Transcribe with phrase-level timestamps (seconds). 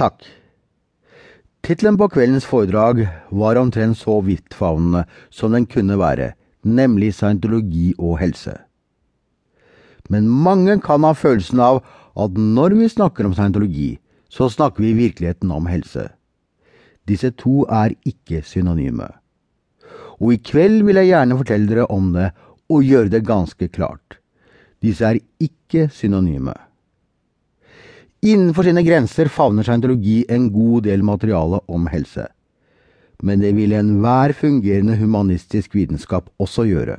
[0.00, 0.22] Takk.
[1.60, 3.02] Tittelen på kveldens foredrag
[3.36, 6.30] var omtrent så vidtfavnende som den kunne være,
[6.64, 8.54] nemlig scientologi og helse.
[10.08, 11.82] Men mange kan ha følelsen av
[12.16, 13.98] at når vi snakker om scientologi,
[14.32, 16.06] så snakker vi i virkeligheten om helse.
[17.04, 19.10] Disse to er ikke synonyme.
[20.16, 22.32] Og i kveld vil jeg gjerne fortelle dere om det
[22.72, 24.16] og gjøre det ganske klart.
[24.80, 26.56] Disse er ikke synonyme.
[28.20, 32.26] Innenfor sine grenser favner scientologi en god del materiale om helse.
[33.24, 36.98] Men det vil enhver fungerende humanistisk vitenskap også gjøre.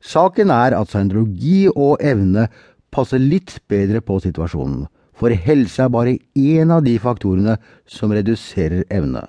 [0.00, 2.48] Saken er at scientologi og evne
[2.92, 8.84] passer litt bedre på situasjonen, for helse er bare én av de faktorene som reduserer
[8.88, 9.26] evne.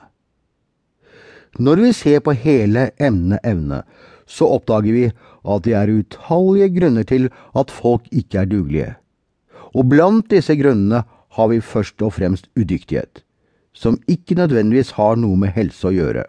[1.59, 3.83] Når vi ser på hele emnet evne,
[4.27, 8.95] så oppdager vi at det er utallige grunner til at folk ikke er dugelige.
[9.75, 11.03] Og blant disse grunnene
[11.35, 13.21] har vi først og fremst udyktighet,
[13.75, 16.23] som ikke nødvendigvis har noe med helse å gjøre.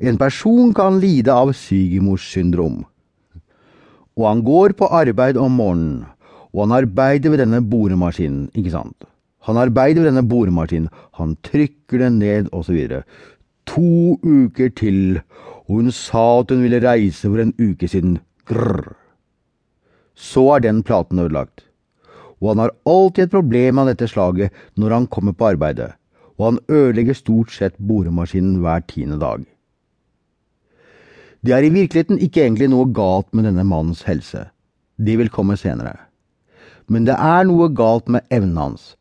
[0.00, 2.82] En person kan lide av svigermorssyndrom,
[4.14, 6.06] og han går på arbeid om morgenen,
[6.54, 9.04] og han arbeider ved denne boremaskinen, ikke sant?
[9.44, 13.02] Han arbeider ved denne boremaskinen, han trykker den ned, osv.
[13.68, 15.20] To uker til,
[15.66, 18.18] og hun sa at hun ville reise for en uke siden.
[18.48, 18.94] Grrr.
[20.14, 21.66] Så er den platen ødelagt
[22.40, 25.92] og han har alltid et problem av dette slaget når han kommer på arbeidet,
[26.38, 29.44] og han ødelegger stort sett boremaskinen hver tiende dag.
[31.44, 34.46] Det er i virkeligheten ikke egentlig noe galt med denne mannens helse,
[34.96, 35.96] det vil komme senere.
[36.88, 38.94] Men det er noe galt med evnen hans.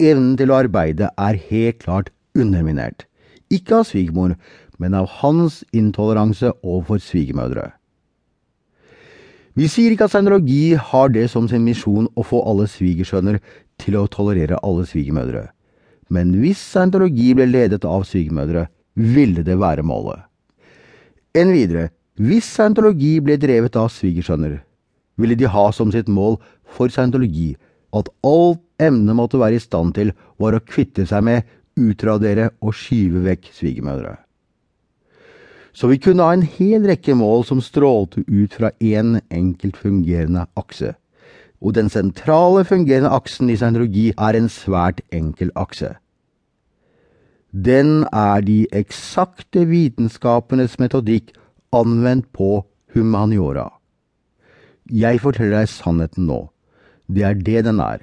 [0.00, 3.04] Evnen til å arbeide er helt klart underminert,
[3.52, 4.36] ikke av svigermor,
[4.80, 7.68] men av hans intoleranse overfor svigermødre.
[9.58, 13.40] Vi sier ikke at seinologi har det som sin misjon å få alle svigersønner
[13.82, 15.48] til å tolerere alle svigermødre.
[16.10, 20.22] Men hvis scientologi ble ledet av svigermødre, ville det være målet.
[21.34, 24.60] Enn videre, hvis scientologi ble drevet av svigersønner,
[25.20, 26.38] ville de ha som sitt mål
[26.70, 27.52] for scientologi
[27.96, 31.46] at alt emnet måtte være i stand til, var å kvitte seg med,
[31.78, 34.14] utradere og skyve vekk svigermødre.
[35.72, 39.76] Så vi kunne ha en hel rekke mål som strålte ut fra én en enkelt
[39.78, 40.94] fungerende akse.
[41.60, 45.94] Og den sentrale fungerende aksen i scientologi er en svært enkel akse.
[47.52, 51.34] Den er de eksakte vitenskapenes metodikk
[51.74, 52.64] anvendt på
[52.94, 53.68] humaniora.
[54.90, 56.44] Jeg forteller deg sannheten nå.
[57.10, 58.02] Det er det den er.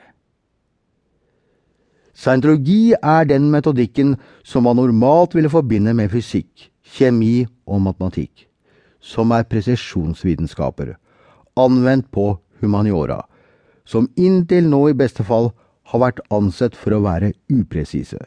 [2.17, 8.47] Scientologi er den metodikken som man normalt ville forbinde med fysikk, kjemi og matematikk,
[8.97, 10.95] som er presisjonsvitenskaper,
[11.53, 12.31] anvendt på
[12.63, 13.19] humaniora,
[13.85, 15.51] som inntil nå i beste fall
[15.91, 18.17] har vært ansett for å være upresise.